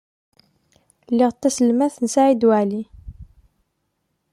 [1.11, 2.81] Lliɣ d taselmadt n Saɛid Waɛli.